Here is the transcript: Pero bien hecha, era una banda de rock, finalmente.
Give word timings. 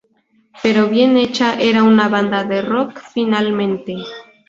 Pero 0.63 0.87
bien 0.89 1.15
hecha, 1.15 1.59
era 1.61 1.83
una 1.83 2.09
banda 2.09 2.43
de 2.43 2.63
rock, 2.63 2.99
finalmente. 3.13 3.95